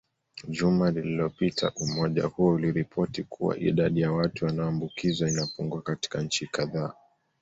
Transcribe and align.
Juma 0.47 0.91
lilopita 0.91 1.71
umoja 1.75 2.25
huo 2.25 2.53
uliripoti 2.53 3.23
kuwa 3.23 3.57
idadi 3.57 4.01
ya 4.01 4.11
watu 4.11 4.45
wanaoambukizwa 4.45 5.29
inapungua 5.29 5.81
katika 5.81 6.21
nchi 6.21 6.47
kadhaa 6.47 6.93